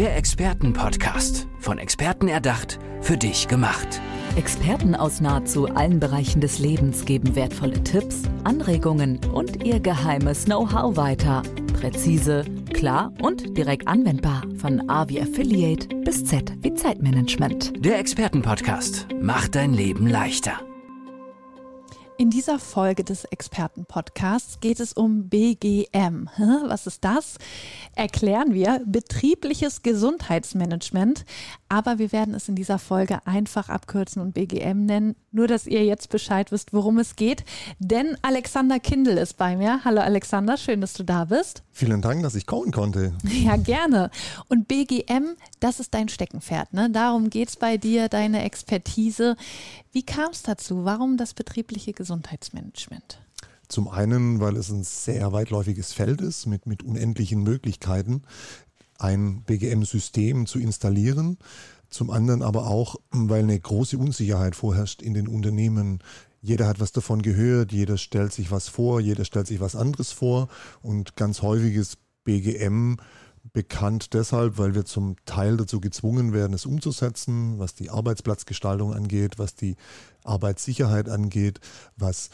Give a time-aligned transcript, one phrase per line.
[0.00, 1.46] Der Expertenpodcast.
[1.58, 4.00] Von Experten erdacht, für dich gemacht.
[4.34, 10.96] Experten aus nahezu allen Bereichen des Lebens geben wertvolle Tipps, Anregungen und ihr geheimes Know-how
[10.96, 11.42] weiter.
[11.78, 14.44] Präzise, klar und direkt anwendbar.
[14.56, 17.84] Von A wie Affiliate bis Z wie Zeitmanagement.
[17.84, 20.62] Der Expertenpodcast macht dein Leben leichter.
[22.20, 26.28] In dieser Folge des Expertenpodcasts geht es um BGM.
[26.66, 27.38] Was ist das?
[27.94, 31.24] Erklären wir betriebliches Gesundheitsmanagement,
[31.68, 35.84] aber wir werden es in dieser Folge einfach abkürzen und BGM nennen, nur dass ihr
[35.84, 37.44] jetzt Bescheid wisst, worum es geht.
[37.78, 39.80] Denn Alexander Kindl ist bei mir.
[39.84, 41.62] Hallo Alexander, schön, dass du da bist.
[41.72, 43.12] Vielen Dank, dass ich kommen konnte.
[43.40, 44.10] Ja, gerne.
[44.48, 46.74] Und BGM, das ist dein Steckenpferd.
[46.74, 46.90] Ne?
[46.90, 49.36] Darum geht es bei dir, deine Expertise.
[49.92, 50.84] Wie kam es dazu?
[50.84, 53.18] Warum das betriebliche Gesundheitsmanagement?
[53.70, 58.22] Zum einen, weil es ein sehr weitläufiges Feld ist mit, mit unendlichen Möglichkeiten,
[58.98, 61.38] ein BGM-System zu installieren.
[61.88, 66.00] Zum anderen aber auch, weil eine große Unsicherheit vorherrscht in den Unternehmen.
[66.42, 70.10] Jeder hat was davon gehört, jeder stellt sich was vor, jeder stellt sich was anderes
[70.10, 70.48] vor
[70.82, 72.96] und ganz häufiges BGM
[73.52, 79.38] bekannt deshalb, weil wir zum Teil dazu gezwungen werden, es umzusetzen, was die Arbeitsplatzgestaltung angeht,
[79.38, 79.76] was die
[80.24, 81.60] Arbeitssicherheit angeht,
[81.96, 82.30] was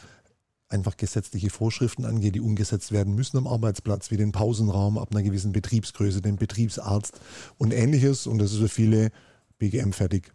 [0.69, 5.23] einfach gesetzliche Vorschriften angeht, die umgesetzt werden müssen am Arbeitsplatz, wie den Pausenraum ab einer
[5.23, 7.19] gewissen Betriebsgröße, den Betriebsarzt
[7.57, 8.27] und ähnliches.
[8.27, 9.11] Und das ist für viele
[9.59, 10.31] BGM fertig.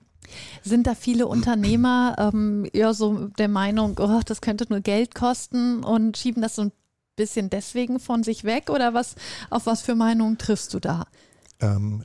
[0.62, 5.82] Sind da viele Unternehmer ähm, ja so der Meinung, oh, das könnte nur Geld kosten
[5.84, 6.72] und schieben das so ein
[7.16, 9.16] bisschen deswegen von sich weg oder was,
[9.50, 11.06] auf was für Meinungen triffst du da?
[11.60, 12.04] Ähm,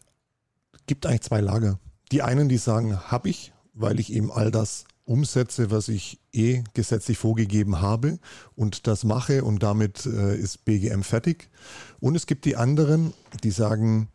[0.87, 1.79] gibt eigentlich zwei Lager.
[2.11, 6.63] Die einen, die sagen, habe ich, weil ich eben all das umsetze, was ich eh
[6.73, 8.19] gesetzlich vorgegeben habe
[8.55, 11.49] und das mache und damit äh, ist BGM fertig.
[11.99, 14.09] Und es gibt die anderen, die sagen,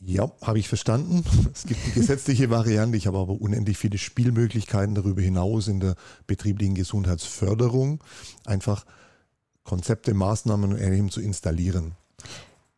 [0.00, 1.24] ja, habe ich verstanden.
[1.54, 2.96] Es gibt die gesetzliche Variante.
[2.96, 5.94] Ich habe aber unendlich viele Spielmöglichkeiten darüber hinaus in der
[6.26, 8.02] betrieblichen Gesundheitsförderung.
[8.44, 8.84] Einfach
[9.62, 11.92] Konzepte, Maßnahmen und Ähnlichem zu installieren.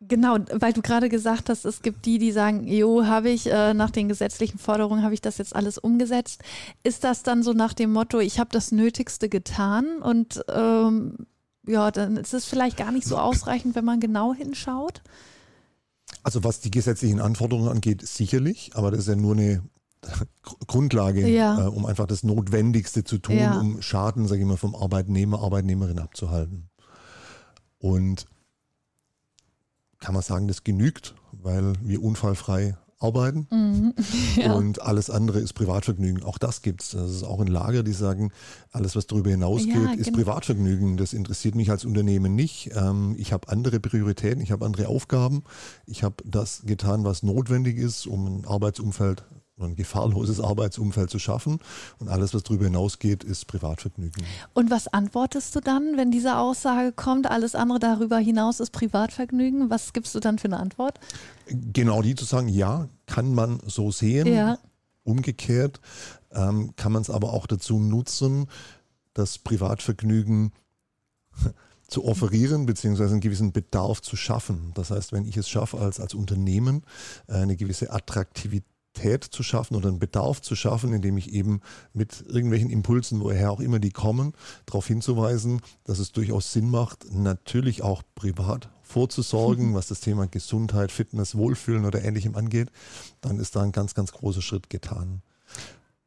[0.07, 3.73] Genau, weil du gerade gesagt hast, es gibt die, die sagen, jo, habe ich äh,
[3.73, 6.43] nach den gesetzlichen Forderungen, habe ich das jetzt alles umgesetzt.
[6.83, 11.27] Ist das dann so nach dem Motto, ich habe das Nötigste getan und ähm,
[11.67, 15.01] ja, dann ist es vielleicht gar nicht so ausreichend, wenn man genau hinschaut?
[16.23, 19.63] Also was die gesetzlichen Anforderungen angeht, sicherlich, aber das ist ja nur eine
[20.67, 21.65] Grundlage, ja.
[21.65, 23.59] äh, um einfach das Notwendigste zu tun, ja.
[23.59, 26.69] um Schaden, sage ich mal, vom Arbeitnehmer, Arbeitnehmerin abzuhalten.
[27.79, 28.25] Und
[29.99, 33.93] kann man sagen, das genügt, weil wir unfallfrei arbeiten mhm.
[34.35, 34.53] ja.
[34.53, 36.23] und alles andere ist Privatvergnügen.
[36.23, 36.91] Auch das gibt es.
[36.91, 38.31] Das ist auch ein Lager, die sagen,
[38.71, 40.17] alles, was darüber hinausgeht, ja, ist genau.
[40.17, 40.97] Privatvergnügen.
[40.97, 42.71] Das interessiert mich als Unternehmen nicht.
[42.75, 45.43] Ähm, ich habe andere Prioritäten, ich habe andere Aufgaben.
[45.85, 49.23] Ich habe das getan, was notwendig ist, um ein Arbeitsumfeld
[49.59, 51.59] ein gefahrloses Arbeitsumfeld zu schaffen.
[51.99, 54.23] Und alles, was darüber hinausgeht, ist Privatvergnügen.
[54.53, 59.69] Und was antwortest du dann, wenn diese Aussage kommt, alles andere darüber hinaus ist Privatvergnügen?
[59.69, 60.99] Was gibst du dann für eine Antwort?
[61.47, 64.27] Genau die zu sagen, ja, kann man so sehen.
[64.27, 64.59] Ja.
[65.03, 65.79] Umgekehrt
[66.31, 68.47] ähm, kann man es aber auch dazu nutzen,
[69.13, 70.51] das Privatvergnügen
[71.87, 74.73] zu offerieren, beziehungsweise einen gewissen Bedarf zu schaffen.
[74.75, 76.83] Das heißt, wenn ich es schaffe, als, als Unternehmen
[77.27, 78.65] äh, eine gewisse Attraktivität
[78.97, 81.61] Qualität zu schaffen oder einen Bedarf zu schaffen, indem ich eben
[81.93, 84.33] mit irgendwelchen Impulsen, woher auch immer die kommen,
[84.65, 90.91] darauf hinzuweisen, dass es durchaus Sinn macht, natürlich auch privat vorzusorgen, was das Thema Gesundheit,
[90.91, 92.71] Fitness, Wohlfühlen oder ähnlichem angeht,
[93.21, 95.21] dann ist da ein ganz, ganz großer Schritt getan.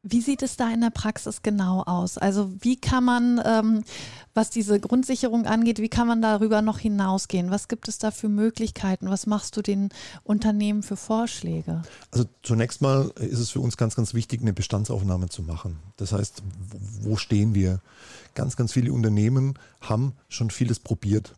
[0.02, 2.16] Wie sieht es da in der Praxis genau aus?
[2.16, 3.84] Also wie kann man, ähm,
[4.32, 7.50] was diese Grundsicherung angeht, wie kann man darüber noch hinausgehen?
[7.50, 9.10] Was gibt es da für Möglichkeiten?
[9.10, 9.90] Was machst du den
[10.24, 11.82] Unternehmen für Vorschläge?
[12.12, 15.78] Also zunächst mal ist es für uns ganz, ganz wichtig, eine Bestandsaufnahme zu machen.
[15.98, 16.42] Das heißt,
[17.02, 17.80] wo stehen wir?
[18.34, 21.34] Ganz, ganz viele Unternehmen haben schon vieles probiert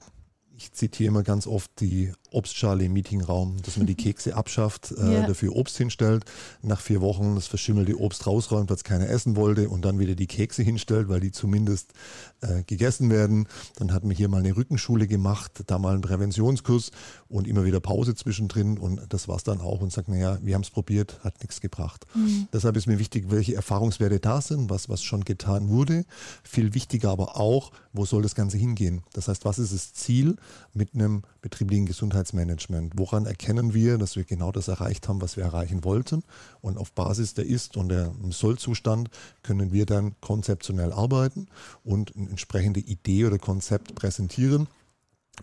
[0.63, 5.03] ich zitiere immer ganz oft die Obstschale im Meetingraum, dass man die Kekse abschafft, äh,
[5.03, 5.27] yeah.
[5.27, 6.25] dafür Obst hinstellt,
[6.63, 10.27] nach vier Wochen das verschimmelte Obst rausräumt, was keiner essen wollte und dann wieder die
[10.27, 11.93] Kekse hinstellt, weil die zumindest
[12.41, 13.47] äh, gegessen werden.
[13.77, 16.91] Dann hat man hier mal eine Rückenschule gemacht, da mal einen Präventionskurs
[17.29, 20.55] und immer wieder Pause zwischendrin und das war es dann auch und sagt, naja, wir
[20.55, 22.07] haben es probiert, hat nichts gebracht.
[22.15, 22.49] Mhm.
[22.53, 26.05] Deshalb ist mir wichtig, welche Erfahrungswerte da sind, was, was schon getan wurde.
[26.43, 29.03] Viel wichtiger aber auch, wo soll das Ganze hingehen?
[29.13, 30.37] Das heißt, was ist das Ziel?
[30.75, 31.87] mit einem betrieblichen
[32.23, 32.93] Gesundheitsmanagement.
[32.97, 36.23] Woran erkennen wir, dass wir genau das erreicht haben, was wir erreichen wollten?
[36.61, 39.11] Und auf Basis der Ist- und der Soll-Zustand
[39.43, 41.49] können wir dann konzeptionell arbeiten
[41.85, 44.69] und eine entsprechende Idee oder Konzept präsentieren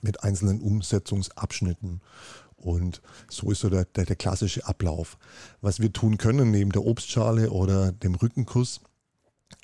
[0.02, 2.02] mit einzelnen Umsetzungsabschnitten.
[2.56, 5.18] Und so ist so der, der, der klassische Ablauf.
[5.62, 8.82] Was wir tun können neben der Obstschale oder dem Rückenkuss,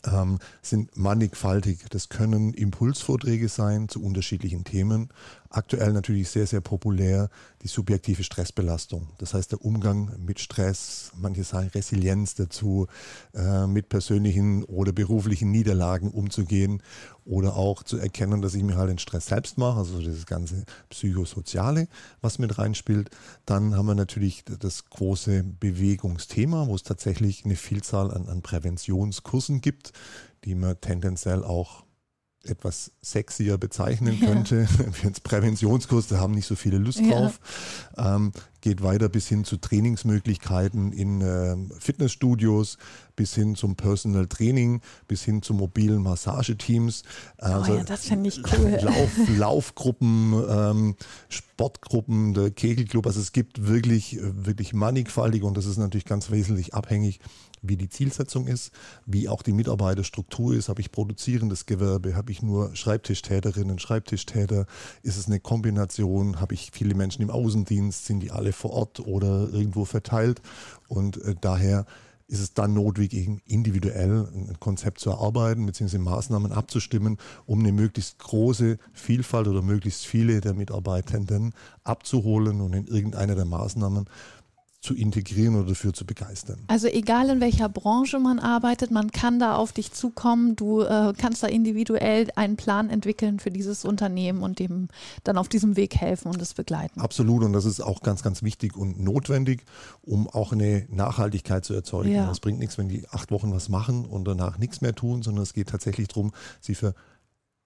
[0.06, 1.86] ähm, sind mannigfaltig.
[1.90, 5.10] Das können Impulsvorträge sein zu unterschiedlichen Themen.
[5.56, 7.30] Aktuell natürlich sehr, sehr populär
[7.62, 9.08] die subjektive Stressbelastung.
[9.20, 12.88] Das heißt, der Umgang mit Stress, manche sagen Resilienz dazu,
[13.34, 16.84] äh, mit persönlichen oder beruflichen Niederlagen umzugehen
[17.24, 20.66] oder auch zu erkennen, dass ich mir halt den Stress selbst mache, also das ganze
[20.90, 21.88] Psychosoziale,
[22.20, 23.10] was mit reinspielt.
[23.46, 29.62] Dann haben wir natürlich das große Bewegungsthema, wo es tatsächlich eine Vielzahl an, an Präventionskursen
[29.62, 29.94] gibt,
[30.44, 31.85] die man tendenziell auch
[32.46, 34.68] etwas sexier bezeichnen könnte.
[34.76, 34.86] Ja.
[35.04, 37.40] Jetzt Präventionskurs, da haben nicht so viele Lust drauf.
[37.98, 38.16] Ja.
[38.16, 38.32] Ähm,
[38.62, 42.78] geht weiter bis hin zu Trainingsmöglichkeiten in äh, Fitnessstudios,
[43.16, 47.04] bis hin zum Personal Training, bis hin zu mobilen Massageteams.
[47.38, 48.80] Also oh ja, das finde ich cool.
[48.82, 50.96] Lauf, Laufgruppen, ähm,
[51.30, 53.06] Sportgruppen, der Kegelclub.
[53.06, 57.20] Also es gibt wirklich, wirklich mannigfaltig und das ist natürlich ganz wesentlich abhängig
[57.68, 58.72] wie die Zielsetzung ist,
[59.06, 60.70] wie auch die Mitarbeiterstruktur ist.
[60.70, 62.16] Habe ich produzierendes Gewerbe?
[62.16, 64.66] Habe ich nur Schreibtischtäterinnen, Schreibtischtäter?
[65.04, 66.40] Ist es eine Kombination?
[66.40, 68.06] Habe ich viele Menschen im Außendienst?
[68.06, 70.42] Sind die alle vor Ort oder irgendwo verteilt?
[70.88, 71.86] Und äh, daher
[72.28, 76.00] ist es dann notwendig, individuell ein Konzept zu erarbeiten bzw.
[76.00, 81.54] Maßnahmen abzustimmen, um eine möglichst große Vielfalt oder möglichst viele der Mitarbeitenden
[81.84, 84.10] abzuholen und in irgendeiner der Maßnahmen
[84.86, 86.60] zu integrieren oder dafür zu begeistern.
[86.68, 90.56] Also egal in welcher Branche man arbeitet, man kann da auf dich zukommen.
[90.56, 94.88] Du äh, kannst da individuell einen Plan entwickeln für dieses Unternehmen und dem
[95.24, 97.02] dann auf diesem Weg helfen und es begleiten.
[97.02, 99.66] Absolut und das ist auch ganz, ganz wichtig und notwendig,
[100.04, 102.12] um auch eine Nachhaltigkeit zu erzeugen.
[102.12, 102.34] Es ja.
[102.40, 105.54] bringt nichts, wenn die acht Wochen was machen und danach nichts mehr tun, sondern es
[105.54, 106.94] geht tatsächlich darum, sie für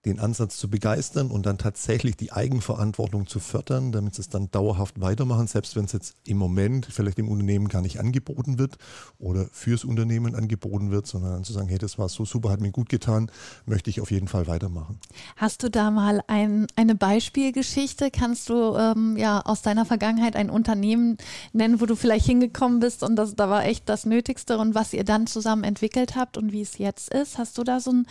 [0.05, 4.49] den Ansatz zu begeistern und dann tatsächlich die Eigenverantwortung zu fördern, damit sie es dann
[4.49, 8.77] dauerhaft weitermachen, selbst wenn es jetzt im Moment vielleicht im Unternehmen gar nicht angeboten wird
[9.17, 12.61] oder fürs Unternehmen angeboten wird, sondern dann zu sagen, hey, das war so super, hat
[12.61, 13.29] mir gut getan,
[13.65, 14.99] möchte ich auf jeden Fall weitermachen.
[15.35, 18.09] Hast du da mal ein, eine Beispielgeschichte?
[18.09, 21.17] Kannst du ähm, ja aus deiner Vergangenheit ein Unternehmen
[21.51, 24.93] nennen, wo du vielleicht hingekommen bist und das, da war echt das Nötigste und was
[24.93, 27.37] ihr dann zusammen entwickelt habt und wie es jetzt ist?
[27.37, 28.07] Hast du da so ein,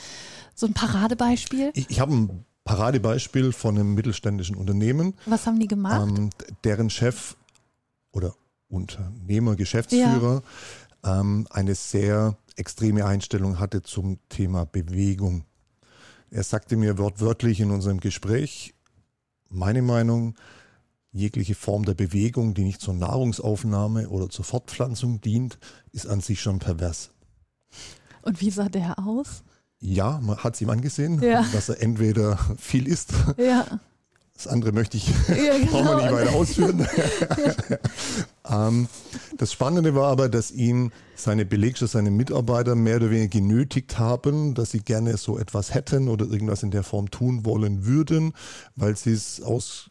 [0.54, 1.72] so ein Paradebeispiel?
[1.78, 5.14] Ich, ich habe ein Paradebeispiel von einem mittelständischen Unternehmen.
[5.26, 6.08] Was haben die gemacht?
[6.08, 6.30] Ähm,
[6.64, 7.36] deren Chef
[8.10, 8.34] oder
[8.68, 10.42] Unternehmer, Geschäftsführer
[11.04, 11.20] ja.
[11.20, 15.44] ähm, eine sehr extreme Einstellung hatte zum Thema Bewegung.
[16.30, 18.74] Er sagte mir wortwörtlich in unserem Gespräch,
[19.48, 20.34] meine Meinung,
[21.12, 25.58] jegliche Form der Bewegung, die nicht zur Nahrungsaufnahme oder zur Fortpflanzung dient,
[25.92, 27.10] ist an sich schon pervers.
[28.22, 29.44] Und wie sah der aus?
[29.80, 31.44] Ja, man hat es ihm angesehen, ja.
[31.52, 33.12] dass er entweder viel isst.
[33.36, 33.80] Ja.
[34.34, 35.72] Das andere möchte ich, ja, genau.
[35.72, 36.86] brauchen wir nicht weiter ausführen.
[38.48, 38.88] ähm,
[39.36, 44.54] das Spannende war aber, dass ihn seine Belegschaft, seine Mitarbeiter mehr oder weniger genötigt haben,
[44.54, 48.32] dass sie gerne so etwas hätten oder irgendwas in der Form tun wollen würden,
[48.76, 49.90] weil sie es aus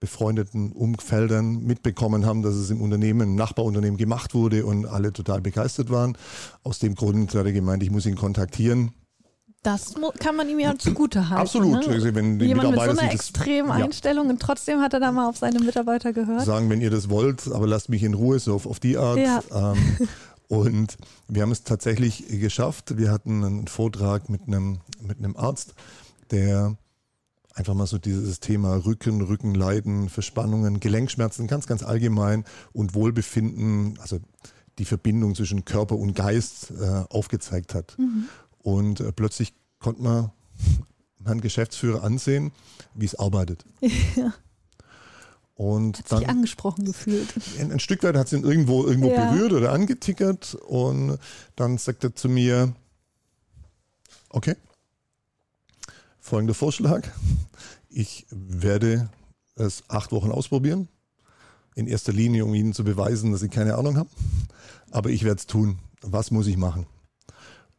[0.00, 5.42] befreundeten Umfeldern mitbekommen haben, dass es im Unternehmen, im Nachbarunternehmen gemacht wurde und alle total
[5.42, 6.16] begeistert waren.
[6.64, 8.94] Aus dem Grund hat er gemeint, ich muss ihn kontaktieren.
[9.62, 11.42] Das kann man ihm ja zugute halten.
[11.42, 11.86] Absolut.
[11.86, 12.14] Ne?
[12.14, 14.30] Wenn die Jemand Mitarbeiter mit so einer extremen das, Einstellung ja.
[14.32, 16.46] und trotzdem hat er da mal auf seine Mitarbeiter gehört.
[16.46, 19.18] Sagen, wenn ihr das wollt, aber lasst mich in Ruhe, so auf, auf die Art.
[19.18, 19.42] Ja.
[19.52, 20.08] Ähm,
[20.48, 20.96] und
[21.28, 22.96] wir haben es tatsächlich geschafft.
[22.96, 25.74] Wir hatten einen Vortrag mit einem, mit einem Arzt,
[26.30, 26.78] der
[27.52, 34.20] einfach mal so dieses Thema Rücken, Rückenleiden, Verspannungen, Gelenkschmerzen ganz, ganz allgemein und Wohlbefinden, also
[34.78, 37.98] die Verbindung zwischen Körper und Geist äh, aufgezeigt hat.
[37.98, 38.28] Mhm.
[38.62, 40.30] Und äh, plötzlich konnte man
[41.24, 42.52] Herrn Geschäftsführer ansehen,
[42.94, 43.64] wie es arbeitet.
[44.16, 44.34] Ja.
[45.54, 47.34] Und hat dann, sich angesprochen gefühlt.
[47.60, 49.30] Ein, ein, Stück weit hat es ihn irgendwo, irgendwo ja.
[49.30, 50.54] berührt oder angetickert.
[50.54, 51.18] Und
[51.54, 52.72] dann sagt er zu mir,
[54.30, 54.56] okay,
[56.18, 57.06] folgender Vorschlag.
[57.90, 59.10] Ich werde
[59.54, 60.88] es acht Wochen ausprobieren.
[61.74, 64.08] In erster Linie, um Ihnen zu beweisen, dass ich keine Ahnung habe.
[64.90, 65.78] Aber ich werde es tun.
[66.00, 66.86] Was muss ich machen?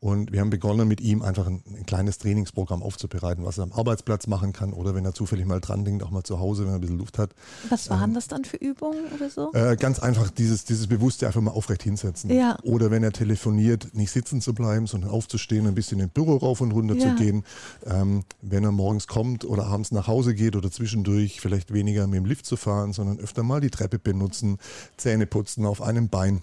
[0.01, 3.71] Und wir haben begonnen, mit ihm einfach ein, ein, kleines Trainingsprogramm aufzubereiten, was er am
[3.71, 6.71] Arbeitsplatz machen kann oder wenn er zufällig mal dran denkt, auch mal zu Hause, wenn
[6.71, 7.35] er ein bisschen Luft hat.
[7.69, 9.53] Was waren ähm, das dann für Übungen oder so?
[9.53, 12.31] Äh, ganz einfach dieses, dieses Bewusste einfach mal aufrecht hinsetzen.
[12.31, 12.57] Ja.
[12.63, 16.61] Oder wenn er telefoniert, nicht sitzen zu bleiben, sondern aufzustehen, ein bisschen im Büro rauf
[16.61, 17.09] und runter ja.
[17.09, 17.43] zu gehen.
[17.85, 22.17] Ähm, wenn er morgens kommt oder abends nach Hause geht oder zwischendurch vielleicht weniger mit
[22.17, 24.57] dem Lift zu fahren, sondern öfter mal die Treppe benutzen,
[24.97, 26.41] Zähne putzen auf einem Bein.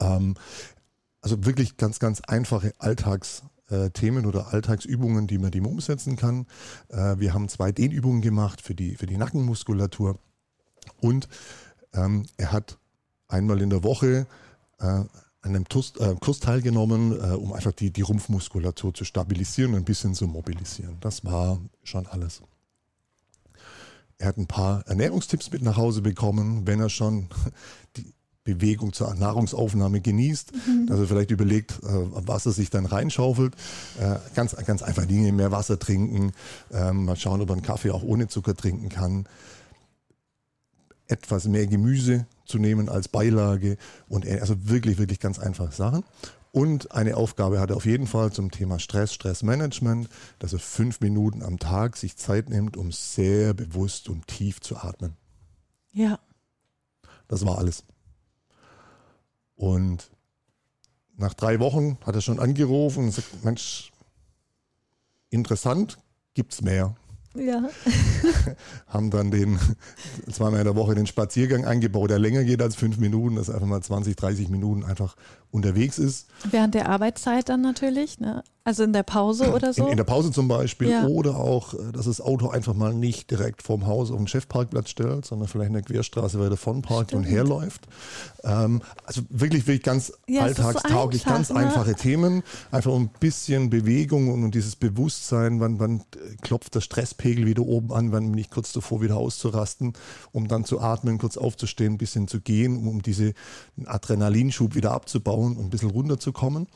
[0.00, 0.34] Ähm,
[1.24, 6.46] also wirklich ganz, ganz einfache Alltagsthemen oder Alltagsübungen, die man dem umsetzen kann.
[6.88, 10.18] Äh, wir haben zwei Dehnübungen gemacht für die, für die Nackenmuskulatur.
[11.00, 11.28] Und
[11.94, 12.78] ähm, er hat
[13.26, 14.26] einmal in der Woche
[14.80, 15.08] äh, an
[15.42, 19.84] einem Kurs, äh, Kurs teilgenommen, äh, um einfach die, die Rumpfmuskulatur zu stabilisieren und ein
[19.86, 20.98] bisschen zu mobilisieren.
[21.00, 22.42] Das war schon alles.
[24.18, 27.30] Er hat ein paar Ernährungstipps mit nach Hause bekommen, wenn er schon
[27.96, 28.12] die
[28.44, 30.86] Bewegung zur Nahrungsaufnahme genießt, mhm.
[30.86, 33.54] dass er vielleicht überlegt, äh, was er sich dann reinschaufelt.
[33.98, 36.32] Äh, ganz, ganz einfach Dinge, mehr Wasser trinken,
[36.70, 39.26] ähm, mal schauen, ob er einen Kaffee auch ohne Zucker trinken kann.
[41.06, 43.76] Etwas mehr Gemüse zu nehmen als Beilage
[44.08, 46.04] und also wirklich, wirklich ganz einfache Sachen.
[46.52, 50.08] Und eine Aufgabe hat er auf jeden Fall zum Thema Stress, Stressmanagement,
[50.38, 54.76] dass er fünf Minuten am Tag sich Zeit nimmt, um sehr bewusst und tief zu
[54.76, 55.16] atmen.
[55.92, 56.20] Ja.
[57.26, 57.84] Das war alles.
[59.56, 60.10] Und
[61.16, 63.92] nach drei Wochen hat er schon angerufen und gesagt, Mensch,
[65.30, 65.98] interessant,
[66.34, 66.96] gibt's mehr.
[67.34, 67.68] Ja.
[68.86, 69.58] haben dann den
[70.30, 73.56] zweimal in der Woche den Spaziergang eingebaut, der länger geht als fünf Minuten, dass er
[73.56, 75.16] einfach mal 20, 30 Minuten einfach
[75.50, 76.28] unterwegs ist.
[76.50, 78.44] Während der Arbeitszeit dann natürlich, ne?
[78.66, 79.84] Also in der Pause oder so?
[79.84, 80.88] In, in der Pause zum Beispiel.
[80.88, 81.06] Ja.
[81.06, 84.88] Oder auch, äh, dass das Auto einfach mal nicht direkt vorm Haus auf den Chefparkplatz
[84.88, 87.26] stellt, sondern vielleicht in der Querstraße weiter von parkt Stimmt.
[87.26, 87.86] und herläuft.
[88.42, 91.56] Ähm, also wirklich, wirklich ganz ja, alltagstauglich, so einfach, ganz ne?
[91.56, 92.42] einfache Themen.
[92.70, 96.02] Einfach ein bisschen Bewegung und, und dieses Bewusstsein, wann, wann
[96.40, 99.92] klopft der Stresspegel wieder oben an, wann bin ich kurz davor wieder auszurasten,
[100.32, 103.34] um dann zu atmen, kurz aufzustehen, ein bisschen zu gehen, um, um diesen
[103.84, 106.66] Adrenalinschub wieder abzubauen und ein bisschen runterzukommen.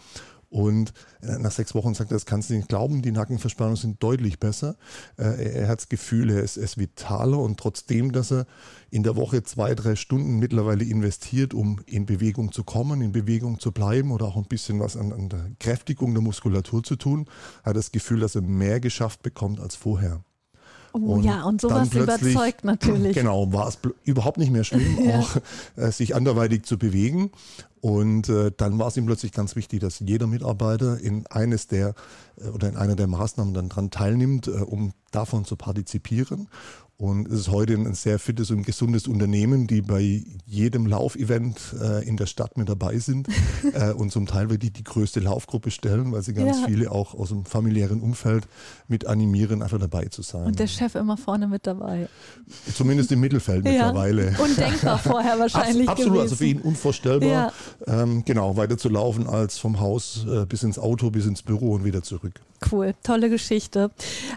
[0.51, 4.41] Und nach sechs Wochen sagt er, das kannst du nicht glauben, die Nackenverspannungen sind deutlich
[4.41, 4.77] besser.
[5.19, 8.47] Äh, er hat das Gefühl, er ist, er ist vitaler und trotzdem, dass er
[8.91, 13.61] in der Woche zwei, drei Stunden mittlerweile investiert, um in Bewegung zu kommen, in Bewegung
[13.61, 17.27] zu bleiben oder auch ein bisschen was an, an der Kräftigung der Muskulatur zu tun,
[17.63, 20.25] hat das Gefühl, dass er mehr geschafft bekommt als vorher.
[21.05, 23.17] Oh und ja, und sowas überzeugt natürlich.
[23.17, 25.21] Genau, war es überhaupt nicht mehr schlimm, ja.
[25.21, 25.37] auch
[25.77, 27.31] äh, sich anderweitig zu bewegen.
[27.81, 31.95] Und äh, dann war es ihm plötzlich ganz wichtig, dass jeder Mitarbeiter in eines der
[32.37, 36.49] äh, oder in einer der Maßnahmen dann dran teilnimmt, äh, um davon zu partizipieren.
[37.01, 42.05] Und es ist heute ein sehr fittes und gesundes Unternehmen, die bei jedem Laufevent äh,
[42.05, 43.29] in der Stadt mit dabei sind
[43.73, 46.67] äh, und zum Teil wirklich die größte Laufgruppe stellen, weil sie ganz ja.
[46.67, 48.49] viele auch aus dem familiären Umfeld
[48.89, 50.45] mit animieren, einfach dabei zu sein.
[50.47, 52.09] Und der Chef immer vorne mit dabei.
[52.75, 53.71] Zumindest im Mittelfeld ja.
[53.71, 54.35] mittlerweile.
[54.37, 55.89] Undenkbar vorher wahrscheinlich.
[55.89, 56.23] Abs absolut, gewesen.
[56.23, 57.53] also für ihn unvorstellbar, ja.
[57.87, 61.75] ähm, genau, weiter zu laufen als vom Haus äh, bis ins Auto, bis ins Büro
[61.75, 62.41] und wieder zurück.
[62.73, 63.93] Cool, tolle Geschichte.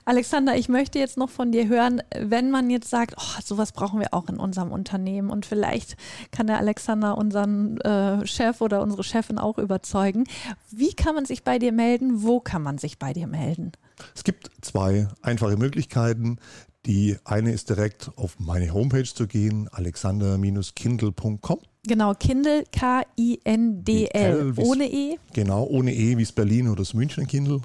[0.05, 3.99] Alexander, ich möchte jetzt noch von dir hören, wenn man jetzt sagt, oh, sowas brauchen
[3.99, 5.95] wir auch in unserem Unternehmen und vielleicht
[6.31, 10.25] kann der Alexander unseren äh, Chef oder unsere Chefin auch überzeugen.
[10.69, 12.23] Wie kann man sich bei dir melden?
[12.23, 13.71] Wo kann man sich bei dir melden?
[14.15, 16.37] Es gibt zwei einfache Möglichkeiten.
[16.85, 21.59] Die eine ist direkt auf meine Homepage zu gehen, alexander-kindle.com.
[21.83, 25.17] Genau, Kindle, K-I-N-D-L, ohne E.
[25.33, 27.61] Genau, ohne E, wie es Berlin oder das München Kindle.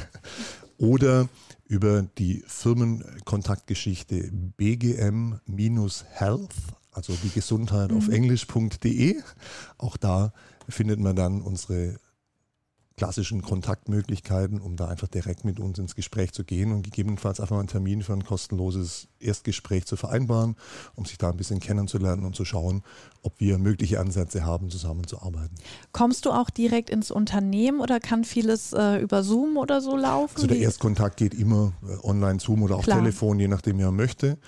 [0.78, 1.28] oder
[1.68, 5.34] über die Firmenkontaktgeschichte bgm-health,
[6.92, 7.98] also die Gesundheit mhm.
[7.98, 9.20] auf englisch.de.
[9.76, 10.32] Auch da
[10.68, 12.00] findet man dann unsere
[12.98, 17.58] klassischen Kontaktmöglichkeiten, um da einfach direkt mit uns ins Gespräch zu gehen und gegebenenfalls einfach
[17.58, 20.56] einen Termin für ein kostenloses Erstgespräch zu vereinbaren,
[20.96, 22.82] um sich da ein bisschen kennenzulernen und zu schauen,
[23.22, 25.56] ob wir mögliche Ansätze haben, zusammenzuarbeiten.
[25.92, 30.34] Kommst du auch direkt ins Unternehmen oder kann vieles äh, über Zoom oder so laufen?
[30.34, 32.98] Also der Erstkontakt geht immer äh, online, Zoom oder auch Klar.
[32.98, 34.38] Telefon, je nachdem, wie er möchte.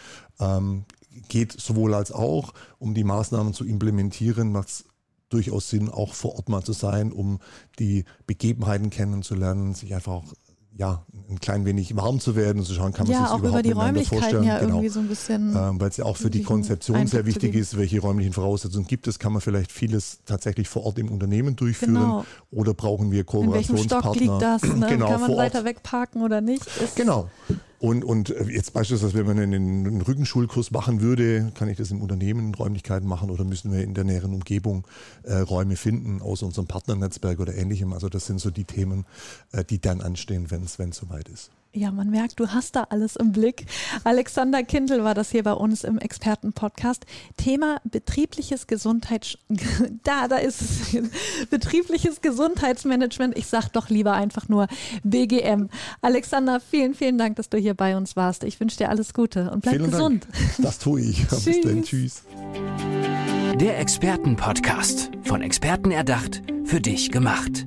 [0.40, 0.84] Ähm,
[1.28, 4.84] geht sowohl als auch, um die Maßnahmen zu implementieren, macht es
[5.30, 7.38] durchaus Sinn, auch vor Ort mal zu sein, um
[7.78, 10.34] die Begebenheiten kennenzulernen, sich einfach auch
[10.76, 13.38] ja, ein klein wenig warm zu werden und zu schauen, kann man ja, sich auch
[13.40, 14.44] überhaupt über die Räumlichkeiten vorstellen.
[14.44, 14.74] Ja, genau.
[14.74, 17.76] irgendwie so ein bisschen ähm, Weil es ja auch für die Konzeption sehr wichtig ist,
[17.76, 21.94] welche räumlichen Voraussetzungen gibt es, kann man vielleicht vieles tatsächlich vor Ort im Unternehmen durchführen
[21.94, 22.24] genau.
[22.50, 24.22] oder brauchen wir Kooperationspartner.
[24.22, 24.78] In welchem Stock liegt das?
[24.78, 24.86] Ne?
[24.88, 26.66] Genau, kann man weiter wegparken oder nicht?
[26.82, 27.28] Ist genau.
[27.80, 31.90] Und, und äh, jetzt beispielsweise, wenn man einen, einen Rückenschulkurs machen würde, kann ich das
[31.90, 34.86] im Unternehmen in Räumlichkeiten machen oder müssen wir in der näheren Umgebung
[35.22, 37.94] äh, Räume finden aus unserem Partnernetzwerk oder ähnlichem.
[37.94, 39.06] Also das sind so die Themen,
[39.52, 41.50] äh, die dann anstehen, wenn es soweit ist.
[41.72, 43.64] Ja, man merkt, du hast da alles im Blick.
[44.02, 47.06] Alexander Kindl war das hier bei uns im Expertenpodcast.
[47.36, 49.38] Thema betriebliches Gesundheits...
[50.02, 51.48] Da, da ist es.
[51.50, 53.36] Betriebliches Gesundheitsmanagement.
[53.36, 54.66] Ich sag doch lieber einfach nur
[55.04, 55.68] BGM.
[56.00, 58.44] Alexander, vielen, vielen Dank, dass du hier bei uns warst.
[58.44, 60.26] Ich wünsche dir alles Gute und bleib vielen gesund.
[60.32, 60.54] Dank.
[60.58, 61.26] Das tue ich.
[61.28, 61.82] Bis dann.
[61.82, 62.22] Tschüss.
[63.60, 65.10] Der Expertenpodcast.
[65.24, 67.66] Von Experten erdacht, für dich gemacht.